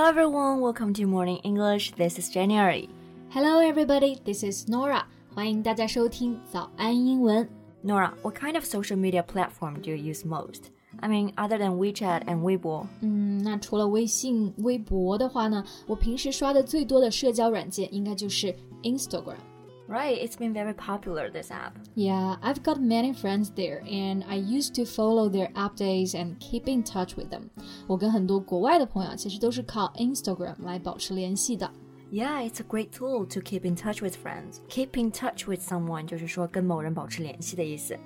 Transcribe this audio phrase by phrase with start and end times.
[0.00, 1.92] Hello everyone, welcome to Morning English.
[1.92, 2.88] This is January.
[3.28, 5.04] Hello everybody, this is Norah.
[5.34, 7.46] 欢迎大家收听早安英文。
[7.84, 10.70] Norah, what kind of social media platform do you use most?
[11.00, 12.86] I mean, other than WeChat and Weibo.
[13.02, 19.36] 嗯，那除了微信、微博的话呢，我平时刷的最多的社交软件应该就是 Instagram。
[19.89, 21.77] Right, it's been very popular this app.
[21.95, 26.67] Yeah, I've got many friends there, and I used to follow their updates and keep
[26.67, 27.49] in touch with them.
[27.87, 31.69] 我跟很多国外的朋友其实都是靠 Instagram 来保持联系的。
[32.11, 34.59] Yeah, it's a great tool to keep in touch with friends.
[34.69, 37.97] Keep in touch with someone 就是说跟某人保持联系的意思。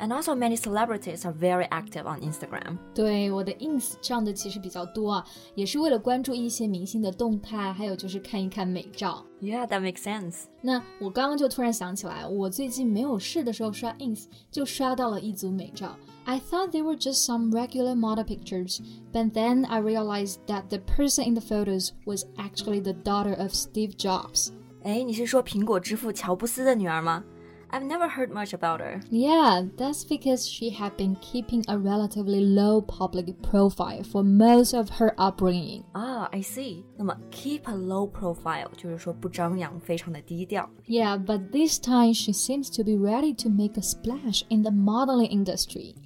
[0.00, 2.76] And also, many celebrities are very active on Instagram.
[2.94, 9.24] 对，我的 ins 上的其实比较多啊，也是为了关注一些明星的动态，还有就是看一看美照。
[9.40, 10.40] Yeah, that makes sense.
[10.60, 15.96] 那我刚刚就突然想起来，我最近没有事的时候刷 ins，就刷到了一组美照。
[16.26, 18.80] I thought they were just some regular model pictures,
[19.14, 23.52] but then I realized that the person in the photos was actually the daughter of
[23.52, 24.50] Steve Jobs.
[24.82, 27.24] 哎，你是说苹果之父乔布斯的女儿吗
[27.70, 29.00] ？I've never heard much about her.
[29.10, 34.88] Yeah, that's because she had been keeping a relatively low public profile for most of
[34.98, 35.82] her upbringing.
[35.92, 36.84] Ah, I see.
[36.96, 40.70] 那么 keep a low profile 就是说不张扬，非常的低调。
[40.86, 45.30] Yeah, but this time she seems to be ready to make a splash in the modeling
[45.30, 45.96] industry.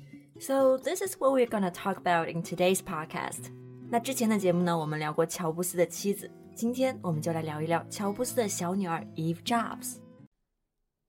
[0.41, 3.51] So this is what we're gonna talk about in today's podcast.
[3.91, 9.97] 那之前的节目呢，我们聊过乔布斯的妻子，今天我们就来聊一聊乔布斯的小女儿 Eve Jobs。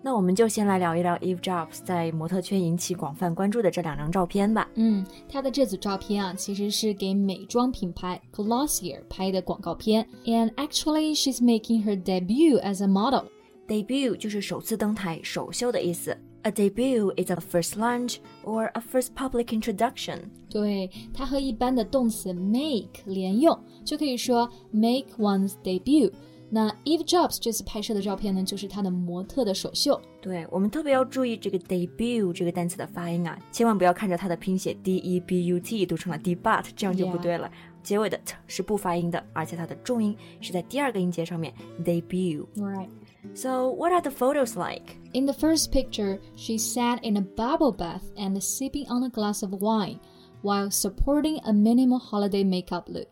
[0.00, 4.68] 那我们就先来聊一聊 Eve Jobs 在模特圈引起广泛关注的这两张照片吧。
[4.74, 10.06] 嗯，她的这组照片啊，其实是给美妆品牌 Glossier 拍的广告片。
[10.24, 13.24] And actually, she's making her debut as a model.
[13.66, 16.16] Debut 就是首次登台、首秀的意思。
[16.42, 20.20] A debut is a first lunch or a first public introduction。
[20.48, 26.12] 对，它和一般的动词 make 连用，就可以说 make one's debut。
[26.49, 29.99] 那 Eve Jobs 这次拍摄的照片呢，就是她的模特的首秀。
[30.21, 37.49] 对我们特别要注意这个 debut 这个单词的发音啊，千万不要看着它的拼写 d e b u t 读成了 debut，这样就不对了。
[37.81, 41.53] 结尾的 t 是不发音的，而且它的重音是在第二个音节上面
[41.83, 42.45] debut。
[42.55, 42.87] Right.
[43.33, 44.95] So what are the photos like?
[45.13, 49.43] In the first picture, she sat in a bubble bath and sipping on a glass
[49.43, 49.99] of wine
[50.43, 53.07] while supporting a minimal holiday makeup look.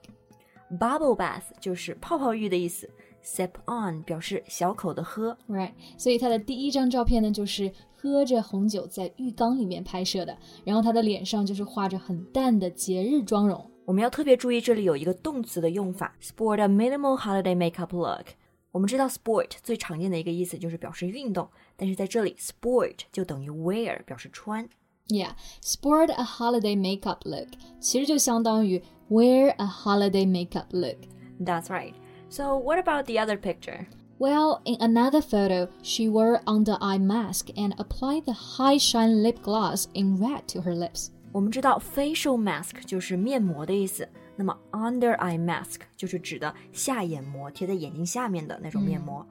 [0.69, 2.89] Bubble bath 就是泡泡浴的意思
[3.26, 5.36] ，sip on 表示小口的喝。
[5.48, 13.68] Right，所以他的第一张照片呢，就是喝着红酒在浴缸里面拍摄的，然后他的脸上就是画着很淡的节日妆容。
[13.84, 18.26] 我们要特别注意，这里有一个动词的用法，sport a minimal holiday makeup look。
[18.72, 24.68] 我们知道 sport 最常见的一个意思就是表示运动，但是在这里 sport 就等于 wear，表示穿。
[25.08, 27.48] Yeah，sport a holiday makeup look，
[27.80, 30.96] 其实就相当于 wear a holiday makeup look。
[31.40, 31.94] That's right.
[32.29, 33.87] So what about the other picture?
[34.19, 39.41] Well, in another photo, she wore under eye mask and applied the high shine lip
[39.41, 41.09] gloss in red to her lips.
[41.31, 49.25] 我们知道 facial mask 就是面膜的意思，那么 under eye mask 就是指的下眼膜贴在眼睛下面的那种面膜。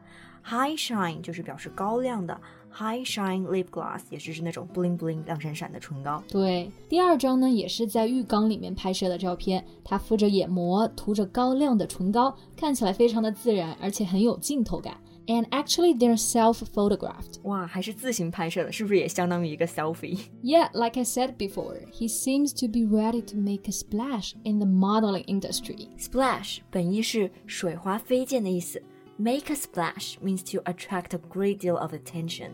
[0.44, 2.40] High shine 就是表示高亮的，
[2.72, 6.22] high shine lip gloss 也是指那种 bling bling 亮闪闪的唇膏。
[6.28, 14.96] 对，第二张呢也是在浴缸里面拍摄的照片，她敷着眼膜，涂着高亮的唇膏，看起来非常的自然，而且很有镜头感。
[15.26, 17.40] And actually, they're self-photographed.
[17.42, 20.18] 哇，还是自行拍摄的，是不是也相当于一个 selfie？
[20.42, 24.58] Yeah, like I said before, he seems to be ready to make a splash in
[24.58, 25.88] the modeling industry.
[25.98, 28.82] Splash 本意是水花飞溅的意思
[29.16, 32.50] ，make a splash means to attract a great deal of attention，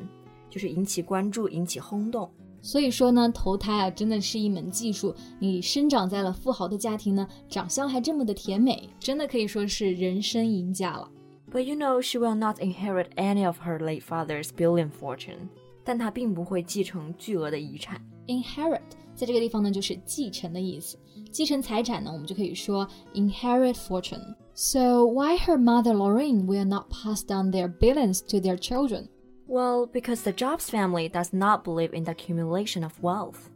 [0.51, 2.31] 就是引起关注、引起轰动。
[2.63, 5.15] 所以说呢，投胎啊真的是一门技术。
[5.39, 11.09] 你生长在了富豪的家庭呢，长相还这么的甜美，真的可以说是人生赢家了。
[11.53, 15.49] But you know she will not inherit any of her late father's billion fortune，
[15.85, 18.01] 但她并不会继承巨额的遗产。
[18.27, 18.81] Inherit
[19.15, 20.99] 在这个地方呢，就是继承的意思。
[21.31, 24.35] 继承财产呢，我们就可以说 inherit fortune。
[24.64, 29.10] so, why her mother Laurene will not pass down their billions to their children?
[29.48, 33.50] Well, because the Jobs family does not believe in the accumulation of wealth.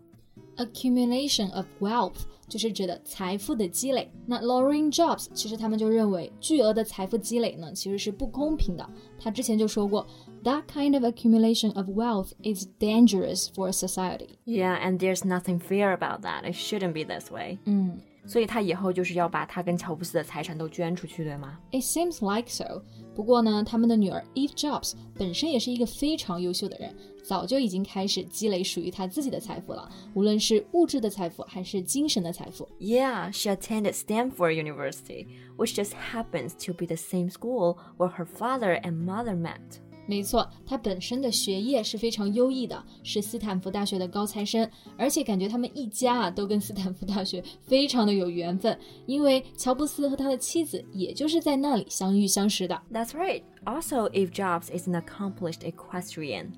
[0.57, 4.12] Accumulation of wealth 就是指的财富的积累。
[4.25, 8.90] 那 Laurene Jobs 其实他们就认为巨额的财富积累呢其实是不公平的。
[9.19, 10.07] 他之前就说过
[10.44, 14.40] ，That kind of accumulation of wealth is dangerous for society.
[14.44, 16.52] Yeah, and there's nothing fair about that.
[16.52, 17.60] It shouldn't be this way.
[17.66, 18.02] 嗯。
[18.26, 21.58] 所以他以后就是要把他跟乔布斯的财产都捐出去，对吗？
[21.72, 22.82] It seems like so。
[23.14, 32.69] 不过呢，他们的女儿 Eve Jobs 本身也是一个非常优秀的人，早就已经开始积累属于她自己的财富了，无论是物质的财富还是精神的财富。
[32.78, 35.26] Yeah, she attended Stanford University,
[35.56, 39.81] which just happens to be the same school where her father and mother met.
[40.07, 52.80] 没错，他本身的学业是非常优异的，是斯坦福大学的高材生，而且感觉他们一家啊都跟斯坦福大学非常的有缘分，因为乔布斯和他的妻子也就是在那里相遇相识的。
[52.94, 53.42] That's right.
[53.63, 56.52] Also, Eve Jobs is an accomplished equestrian.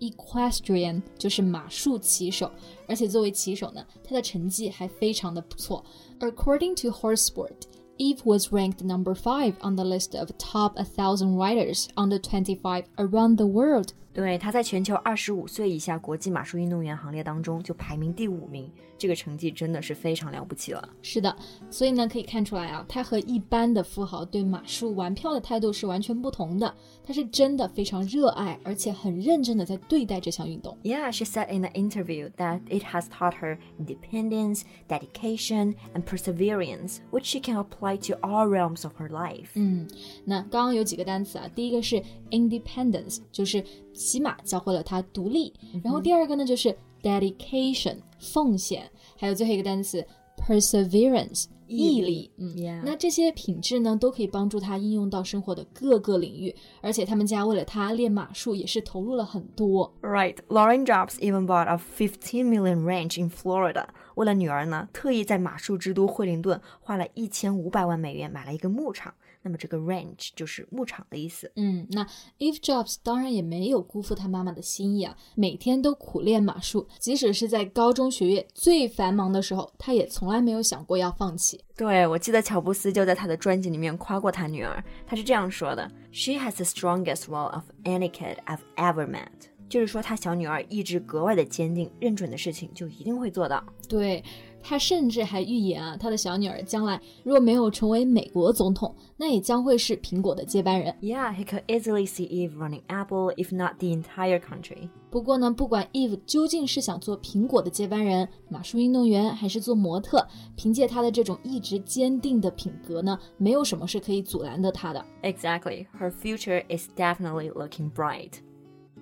[0.00, 2.50] Equestrian 就是马术骑手，
[2.88, 5.84] 而且作为骑手呢，他的成绩还非常的不错。
[6.20, 7.52] According to Horse Sport.
[7.96, 13.38] Eve was ranked number 5 on the list of top 1,000 writers under 25 around
[13.38, 13.92] the world.
[14.14, 20.88] 对，他在全球二十五岁以下国际马术运动员行列当中就排名第五名，这个成绩真的是非常了不起了。
[21.02, 21.36] 是的，
[21.68, 26.72] 所以呢可以看出来啊，他和一般的富豪对马术玩票的态度是完全不同的。
[27.04, 30.78] 他是真的非常热爱，而且很认真的在对待这项运动。
[30.84, 37.24] Yeah, she said in an interview that it has taught her independence, dedication, and perseverance, which
[37.24, 39.48] she can apply to all realms of her life.
[39.54, 39.88] 嗯，
[40.24, 42.00] 那刚刚有几个单词啊，第一个是
[42.30, 43.62] independence，就是
[43.94, 45.52] 起码教会了他独立。
[45.82, 48.90] 然后第二个呢就是 dedication，奉献。
[49.16, 50.04] 还有最后一个单词
[50.36, 52.30] perseverance，毅力。
[52.36, 56.54] 嗯，那这些品质呢，都可以帮助他应用到生活的各个领域。
[56.80, 59.94] 而且他们家为了他练马术，也是投入了很多。
[60.02, 63.86] Right, Lauren Jobs even bought a fifteen million ranch in Florida.
[64.14, 69.14] 为了女儿呢，特意在马术之都惠灵顿花了一千五百万美元买了一个牧场。
[69.46, 71.52] 那么这个 ranch 就是牧场的意思。
[71.56, 72.02] 嗯，那
[72.38, 81.60] Eve Jobs 当然也没有辜负他妈妈的心意啊，每天都苦练马术，即使是在高中学业最繁忙的时候，他也从来没有想过要放弃。
[81.76, 89.26] 对，我记得乔布斯就在他的专辑里面夸过他女儿，他是这样说的：“She has the strongest will of any kid I've ever met。”
[89.68, 93.64] 就是说他小女儿意志格外的坚定，认准的事情就一定会做到。
[93.88, 94.22] 对。
[94.66, 100.94] 他甚至还预言啊，他的小女儿将来若没有成为美国总统，那也将会是苹果的接班人。
[101.02, 104.88] Yeah, he could easily see Eve running Apple, if not the entire country.
[105.10, 110.26] 不过呢，不管 Eve 究竟是想做苹果的接班人、马术运动员，还是做模特，
[110.56, 115.04] 凭借她的这种一直坚定的品格呢，没有什么是可以阻拦的她的。
[115.22, 118.32] Exactly, her future is definitely looking bright.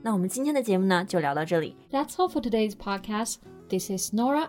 [0.03, 1.77] 那我们今天的节目呢，就聊到这里。
[1.91, 3.37] That's all for today's podcast.
[3.69, 4.49] This is Norah.